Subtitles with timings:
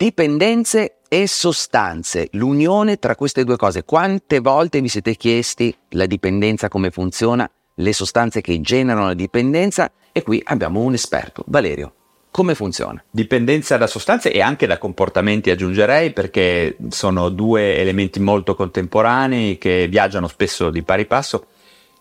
[0.00, 3.82] Dipendenze e sostanze, l'unione tra queste due cose.
[3.82, 9.90] Quante volte vi siete chiesti la dipendenza come funziona, le sostanze che generano la dipendenza?
[10.12, 11.94] E qui abbiamo un esperto, Valerio.
[12.30, 13.02] Come funziona?
[13.10, 19.88] Dipendenza da sostanze e anche da comportamenti aggiungerei perché sono due elementi molto contemporanei che
[19.88, 21.46] viaggiano spesso di pari passo.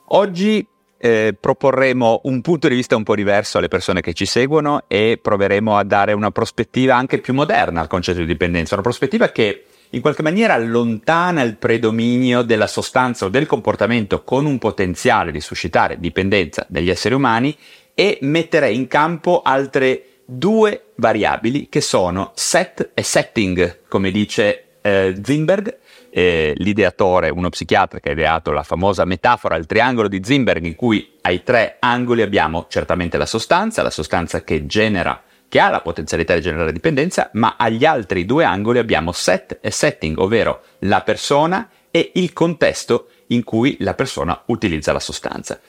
[0.10, 0.64] Oggi
[0.98, 5.20] eh, proporremo un punto di vista un po' diverso alle persone che ci seguono e
[5.22, 9.66] proveremo a dare una prospettiva anche più moderna al concetto di dipendenza, una prospettiva che
[9.92, 15.40] in qualche maniera allontana il predominio della sostanza o del comportamento con un potenziale di
[15.40, 17.56] suscitare dipendenza degli esseri umani
[17.94, 25.16] e mettere in campo altre due variabili che sono set e setting, come dice eh,
[25.24, 25.78] Zimberg,
[26.18, 30.74] eh, l'ideatore, uno psichiatra che ha ideato la famosa metafora, il triangolo di Zimberg, in
[30.74, 35.82] cui ai tre angoli abbiamo certamente la sostanza, la sostanza che genera che ha la
[35.82, 41.02] potenzialità di generare dipendenza, ma agli altri due angoli abbiamo set e setting, ovvero la
[41.02, 45.60] persona e il contesto in cui la persona utilizza la sostanza.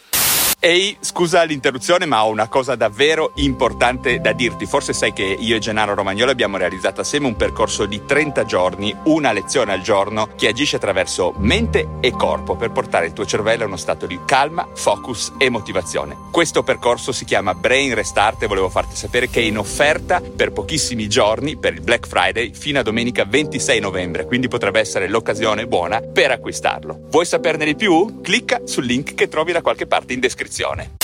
[0.60, 4.66] Ehi, scusa l'interruzione, ma ho una cosa davvero importante da dirti.
[4.66, 8.92] Forse sai che io e Gennaro Romagnolo abbiamo realizzato assieme un percorso di 30 giorni,
[9.04, 13.62] una lezione al giorno, che agisce attraverso mente e corpo per portare il tuo cervello
[13.62, 16.16] a uno stato di calma, focus e motivazione.
[16.32, 20.50] Questo percorso si chiama Brain Restart e volevo farti sapere che è in offerta per
[20.50, 25.68] pochissimi giorni, per il Black Friday, fino a domenica 26 novembre, quindi potrebbe essere l'occasione
[25.68, 27.02] buona per acquistarlo.
[27.10, 28.20] Vuoi saperne di più?
[28.22, 30.96] Clicca sul link che trovi da qualche parte in descrizione descrizione.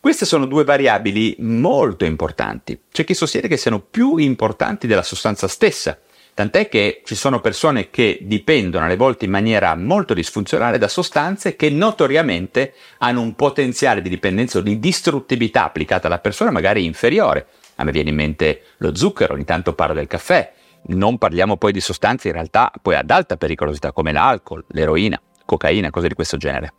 [0.00, 2.80] Queste sono due variabili molto importanti.
[2.90, 5.98] C'è chi sostiene che siano più importanti della sostanza stessa,
[6.32, 11.56] tant'è che ci sono persone che dipendono alle volte in maniera molto disfunzionale da sostanze
[11.56, 17.46] che notoriamente hanno un potenziale di dipendenza o di distruttività applicata alla persona magari inferiore.
[17.76, 20.52] A me viene in mente lo zucchero, ogni tanto parlo del caffè.
[20.86, 25.90] Non parliamo poi di sostanze in realtà poi ad alta pericolosità come l'alcol, l'eroina, cocaina,
[25.90, 26.72] cose di questo genere.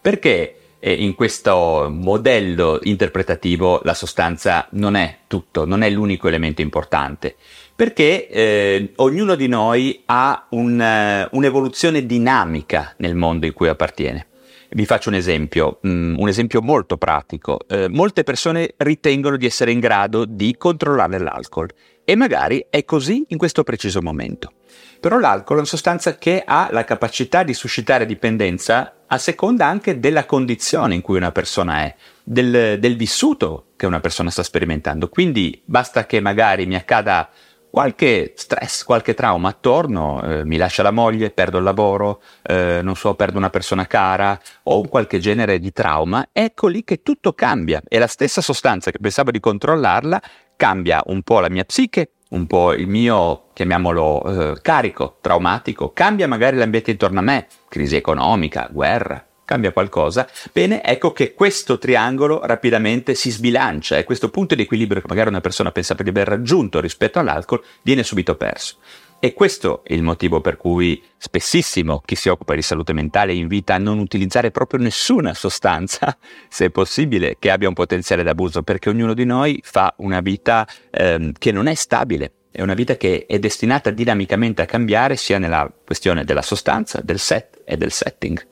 [0.00, 6.60] Perché e in questo modello interpretativo la sostanza non è tutto, non è l'unico elemento
[6.60, 7.36] importante,
[7.74, 14.26] perché eh, ognuno di noi ha un, uh, un'evoluzione dinamica nel mondo in cui appartiene.
[14.72, 17.60] Vi faccio un esempio, um, un esempio molto pratico.
[17.66, 21.70] Eh, molte persone ritengono di essere in grado di controllare l'alcol
[22.04, 24.52] e magari è così in questo preciso momento.
[25.00, 30.00] Però l'alcol è una sostanza che ha la capacità di suscitare dipendenza a seconda anche
[30.00, 35.08] della condizione in cui una persona è, del, del vissuto che una persona sta sperimentando.
[35.08, 37.28] Quindi basta che magari mi accada
[37.74, 42.94] qualche stress, qualche trauma attorno, eh, mi lascia la moglie, perdo il lavoro, eh, non
[42.94, 47.82] so, perdo una persona cara o qualche genere di trauma, ecco lì che tutto cambia
[47.88, 50.22] e la stessa sostanza che pensavo di controllarla
[50.56, 56.26] cambia un po' la mia psiche, un po' il mio, chiamiamolo, eh, carico traumatico, cambia
[56.26, 62.40] magari l'ambiente intorno a me, crisi economica, guerra, cambia qualcosa, bene, ecco che questo triangolo
[62.44, 66.28] rapidamente si sbilancia e questo punto di equilibrio che magari una persona pensava di aver
[66.28, 68.76] raggiunto rispetto all'alcol viene subito perso.
[69.24, 73.72] E questo è il motivo per cui spessissimo chi si occupa di salute mentale invita
[73.72, 76.14] a non utilizzare proprio nessuna sostanza,
[76.50, 81.32] se possibile, che abbia un potenziale d'abuso, perché ognuno di noi fa una vita ehm,
[81.38, 85.72] che non è stabile, è una vita che è destinata dinamicamente a cambiare sia nella
[85.86, 88.46] questione della sostanza, del set e del setting.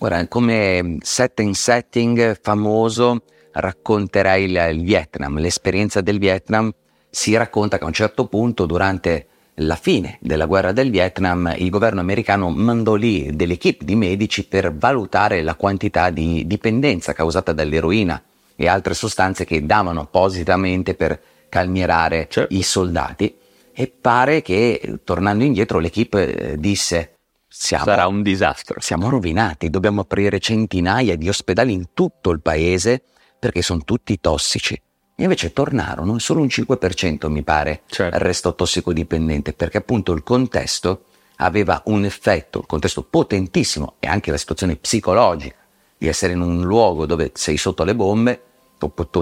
[0.00, 6.70] Ora, come setting setting famoso racconterai il, il Vietnam, l'esperienza del Vietnam
[7.08, 11.68] si racconta che a un certo punto durante la fine della guerra del Vietnam, il
[11.68, 17.52] governo americano mandò lì delle equip di medici per valutare la quantità di dipendenza causata
[17.52, 18.22] dall'eroina
[18.56, 22.54] e altre sostanze che davano appositamente per calmierare certo.
[22.54, 23.36] i soldati.
[23.74, 27.16] E pare che, tornando indietro, l'equipe eh, disse:
[27.48, 28.80] siamo, Sarà un disastro.
[28.80, 33.02] Siamo rovinati, dobbiamo aprire centinaia di ospedali in tutto il paese
[33.38, 34.80] perché sono tutti tossici.
[35.22, 38.18] E invece tornarono, solo un 5% mi pare, certo.
[38.18, 41.04] restò tossicodipendente, perché appunto il contesto
[41.36, 45.54] aveva un effetto, il contesto potentissimo e anche la situazione psicologica
[45.96, 48.42] di essere in un luogo dove sei sotto le bombe,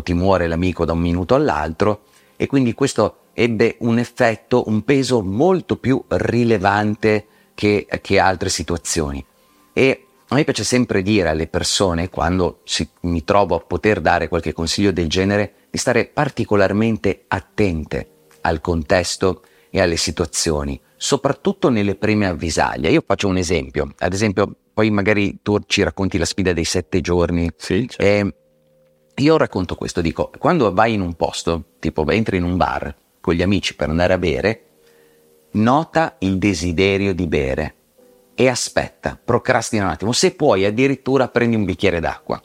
[0.02, 2.04] ti muore l'amico da un minuto all'altro
[2.38, 9.22] e quindi questo ebbe un effetto, un peso molto più rilevante che, che altre situazioni.
[9.74, 14.28] E a me piace sempre dire alle persone, quando si, mi trovo a poter dare
[14.28, 18.08] qualche consiglio del genere, di stare particolarmente attente
[18.42, 22.90] al contesto e alle situazioni, soprattutto nelle prime avvisaglie.
[22.90, 27.00] Io faccio un esempio, ad esempio, poi magari tu ci racconti la sfida dei sette
[27.00, 27.48] giorni.
[27.56, 28.02] Sì, certo.
[28.02, 28.34] eh,
[29.22, 33.34] io racconto questo, dico, quando vai in un posto, tipo entri in un bar, con
[33.34, 34.64] gli amici per andare a bere,
[35.52, 37.74] nota il desiderio di bere
[38.34, 40.12] e aspetta, procrastina un attimo.
[40.12, 42.40] Se puoi, addirittura prendi un bicchiere d'acqua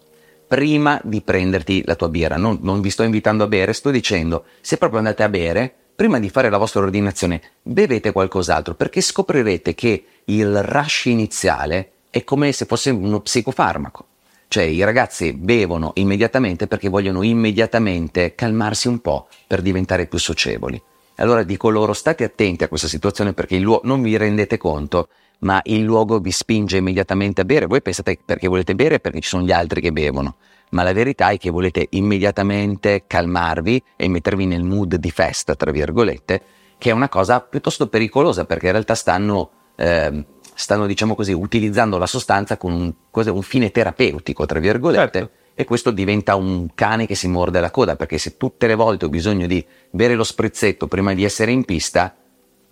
[0.55, 2.37] prima di prenderti la tua birra.
[2.37, 6.17] Non, non vi sto invitando a bere, sto dicendo, se proprio andate a bere, prima
[6.17, 12.53] di fare la vostra ordinazione, bevete qualcos'altro perché scoprirete che il rush iniziale è come
[12.53, 14.05] se fosse uno psicofarmaco.
[14.47, 20.81] Cioè i ragazzi bevono immediatamente perché vogliono immediatamente calmarsi un po' per diventare più socievoli.
[21.15, 25.09] Allora dico loro state attenti a questa situazione perché non vi rendete conto,
[25.45, 27.67] ma il luogo vi spinge immediatamente a bere.
[27.67, 30.35] Voi pensate perché volete bere perché ci sono gli altri che bevono,
[30.71, 35.71] ma la verità è che volete immediatamente calmarvi e mettervi nel mood di festa, tra
[35.71, 36.41] virgolette,
[36.77, 39.49] che è una cosa piuttosto pericolosa perché in realtà stanno...
[39.75, 40.25] Eh,
[40.57, 45.33] stanno, diciamo così, utilizzando la sostanza con un, un fine terapeutico, tra virgolette, certo.
[45.53, 49.03] e questo diventa un cane che si morde la coda, perché se tutte le volte
[49.03, 52.15] ho bisogno di bere lo sprizzetto prima di essere in pista,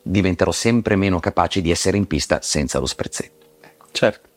[0.04, 3.46] diventerò sempre meno capace di essere in pista senza lo sprizzetto.
[3.62, 3.88] Ecco.
[3.92, 4.30] Certo,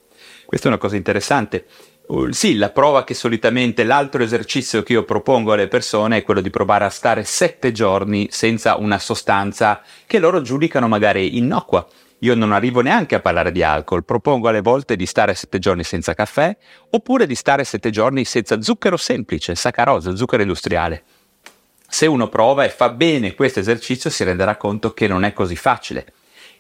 [0.47, 1.67] questa è una cosa interessante.
[2.07, 6.41] Uh, sì, la prova che solitamente l'altro esercizio che io propongo alle persone è quello
[6.41, 11.85] di provare a stare sette giorni senza una sostanza che loro giudicano magari innocua
[12.21, 15.85] io non arrivo neanche a parlare di alcol, propongo alle volte di stare sette giorni
[15.85, 16.57] senza caffè
[16.91, 21.05] oppure di stare sette giorni senza zucchero semplice, saccarosa, zucchero industriale.
[21.97, 25.57] Se uno prova e fa bene questo esercizio si renderà conto che non è così
[25.57, 26.13] facile.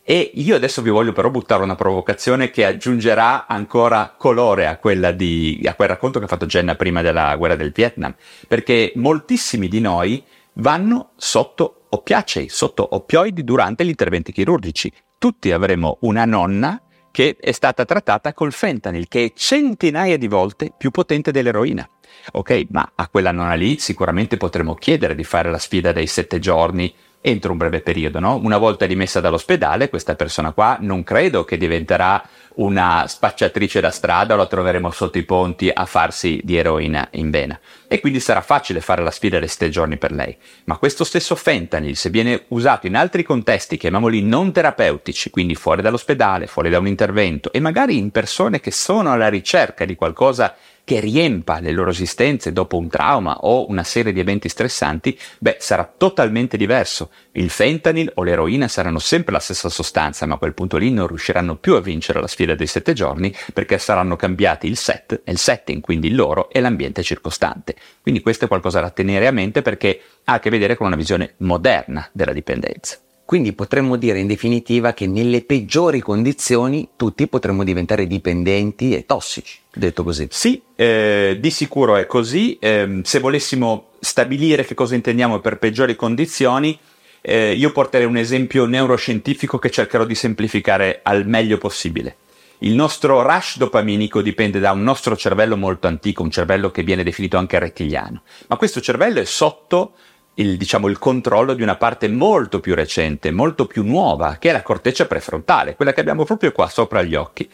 [0.02, 4.78] E io adesso vi voglio però buttare una provocazione che aggiungerà ancora colore a,
[5.12, 8.14] di, a quel racconto che ha fatto Jenna prima della guerra del Vietnam,
[8.48, 10.24] perché moltissimi di noi
[10.54, 16.80] vanno sotto oppiacei, sotto oppioidi durante gli interventi chirurgici tutti avremo una nonna
[17.16, 21.88] che è stata trattata col fentanyl, che è centinaia di volte più potente dell'eroina.
[22.32, 26.38] Ok, ma a quella nonna lì sicuramente potremo chiedere di fare la sfida dei sette
[26.38, 26.94] giorni
[27.28, 28.38] entro un breve periodo, no?
[28.40, 32.22] Una volta rimessa dall'ospedale, questa persona qua non credo che diventerà
[32.56, 37.58] una spacciatrice da strada la troveremo sotto i ponti a farsi di eroina in vena.
[37.88, 40.36] E quindi sarà facile fare la sfida dei sette giorni per lei.
[40.66, 45.82] Ma questo stesso fentanyl, se viene usato in altri contesti, chiamiamoli non terapeutici, quindi fuori
[45.82, 50.54] dall'ospedale, fuori da un intervento, e magari in persone che sono alla ricerca di qualcosa
[50.86, 55.56] che riempa le loro esistenze dopo un trauma o una serie di eventi stressanti, beh,
[55.58, 57.10] sarà totalmente diverso.
[57.32, 61.08] Il fentanyl o l'eroina saranno sempre la stessa sostanza, ma a quel punto lì non
[61.08, 65.38] riusciranno più a vincere la sfida dei sette giorni perché saranno cambiati il set, il
[65.38, 67.74] setting, quindi il loro e l'ambiente circostante.
[68.00, 70.94] Quindi questo è qualcosa da tenere a mente perché ha a che vedere con una
[70.94, 72.98] visione moderna della dipendenza.
[73.26, 79.58] Quindi potremmo dire in definitiva che nelle peggiori condizioni tutti potremmo diventare dipendenti e tossici,
[79.74, 80.28] detto così.
[80.30, 82.56] Sì, eh, di sicuro è così.
[82.60, 86.78] Eh, se volessimo stabilire che cosa intendiamo per peggiori condizioni,
[87.20, 92.18] eh, io porterei un esempio neuroscientifico che cercherò di semplificare al meglio possibile.
[92.58, 97.02] Il nostro rush dopaminico dipende da un nostro cervello molto antico, un cervello che viene
[97.02, 99.94] definito anche rettiliano, ma questo cervello è sotto
[100.38, 104.52] il, diciamo, il controllo di una parte molto più recente, molto più nuova, che è
[104.52, 107.48] la corteccia prefrontale, quella che abbiamo proprio qua sopra gli occhi.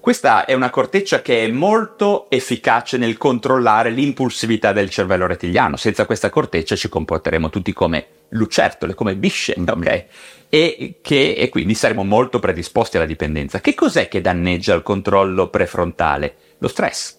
[0.00, 5.76] Questa è una corteccia che è molto efficace nel controllare l'impulsività del cervello rettiliano.
[5.76, 10.04] Senza questa corteccia ci comporteremo tutti come lucertole, come bisce, ok?
[10.48, 13.60] E, che, e quindi saremo molto predisposti alla dipendenza.
[13.60, 16.36] Che cos'è che danneggia il controllo prefrontale?
[16.58, 17.17] Lo stress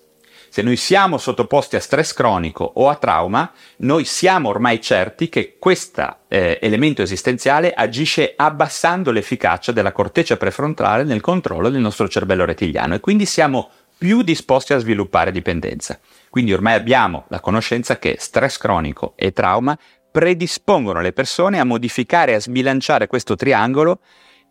[0.50, 5.58] se noi siamo sottoposti a stress cronico o a trauma, noi siamo ormai certi che
[5.60, 12.46] questo eh, elemento esistenziale agisce abbassando l'efficacia della corteccia prefrontale nel controllo del nostro cervello
[12.46, 16.00] rettiliano e quindi siamo più disposti a sviluppare dipendenza.
[16.30, 19.78] Quindi ormai abbiamo la conoscenza che stress cronico e trauma
[20.12, 24.00] predispongono le persone a modificare e a sbilanciare questo triangolo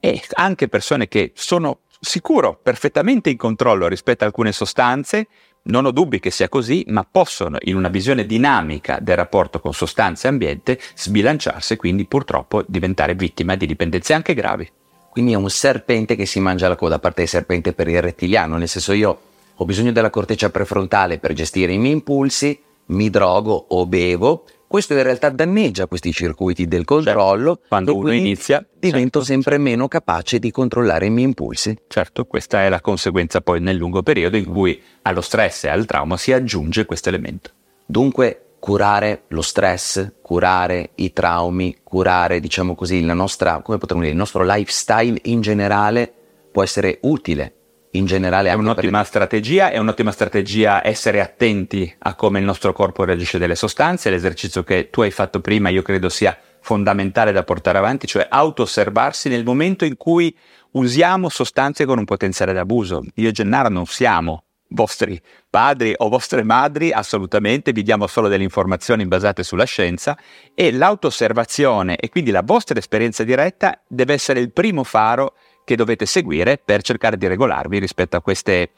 [0.00, 5.26] e anche persone che sono sicuro perfettamente in controllo rispetto a alcune sostanze
[5.68, 9.72] non ho dubbi che sia così, ma possono, in una visione dinamica del rapporto con
[9.72, 14.68] sostanza e ambiente, sbilanciarsi e quindi purtroppo diventare vittima di dipendenze anche gravi.
[15.10, 18.02] Quindi è un serpente che si mangia la coda, a parte il serpente per il
[18.02, 19.18] rettiliano, nel senso io
[19.54, 24.92] ho bisogno della corteccia prefrontale per gestire i miei impulsi, mi drogo o bevo, questo
[24.92, 27.54] in realtà danneggia questi circuiti del controllo.
[27.54, 29.68] Certo, quando uno inizia, divento certo, sempre certo.
[29.68, 31.76] meno capace di controllare i miei impulsi.
[31.88, 35.86] Certo, questa è la conseguenza poi nel lungo periodo in cui allo stress e al
[35.86, 37.50] trauma si aggiunge questo elemento.
[37.84, 44.12] Dunque, curare lo stress, curare i traumi, curare, diciamo così, la nostra, come potremmo dire,
[44.12, 46.12] il nostro lifestyle in generale
[46.52, 47.54] può essere utile
[47.98, 53.04] in generale è un'ottima strategia, è un'ottima strategia essere attenti a come il nostro corpo
[53.04, 57.78] reagisce delle sostanze, l'esercizio che tu hai fatto prima io credo sia fondamentale da portare
[57.78, 60.34] avanti, cioè auto-osservarsi nel momento in cui
[60.72, 63.04] usiamo sostanze con un potenziale d'abuso.
[63.14, 68.42] Io e Gennaro non siamo vostri padri o vostre madri, assolutamente, vi diamo solo delle
[68.42, 70.16] informazioni basate sulla scienza
[70.54, 75.34] e l'auto-osservazione e quindi la vostra esperienza diretta deve essere il primo faro
[75.68, 78.70] che dovete seguire per cercare di regolarvi rispetto a queste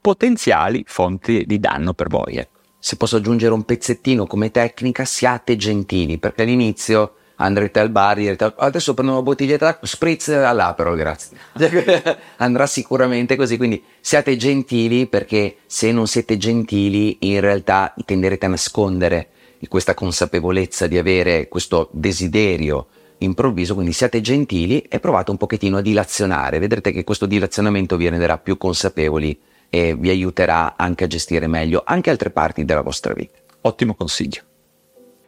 [0.00, 2.36] potenziali fonti di danno per voi.
[2.36, 2.56] Ecco.
[2.78, 8.54] Se posso aggiungere un pezzettino come tecnica, siate gentili, perché all'inizio andrete al bar, direte
[8.56, 11.36] adesso prendo una bottiglietta spritz all'aperol, grazie.
[12.38, 18.48] Andrà sicuramente così, quindi siate gentili perché se non siete gentili in realtà tenderete a
[18.48, 19.28] nascondere
[19.68, 22.86] questa consapevolezza di avere questo desiderio
[23.18, 28.08] improvviso, quindi siate gentili e provate un pochettino a dilazionare, vedrete che questo dilazionamento vi
[28.08, 29.38] renderà più consapevoli
[29.70, 33.38] e vi aiuterà anche a gestire meglio anche altre parti della vostra vita.
[33.62, 34.42] Ottimo consiglio.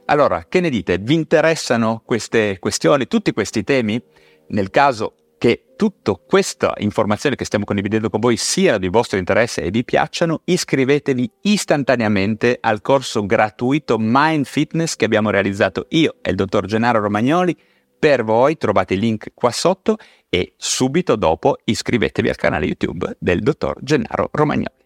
[0.07, 0.99] Allora, che ne dite?
[0.99, 4.03] Vi interessano queste questioni, tutti questi temi?
[4.49, 9.63] Nel caso che tutta questa informazione che stiamo condividendo con voi sia di vostro interesse
[9.63, 16.31] e vi piacciono, iscrivetevi istantaneamente al corso gratuito Mind Fitness che abbiamo realizzato io e
[16.31, 17.57] il dottor Gennaro Romagnoli
[18.01, 19.99] per voi, trovate il link qua sotto
[20.31, 24.80] e subito dopo iscrivetevi al canale YouTube del dottor Gennaro Romagnoli.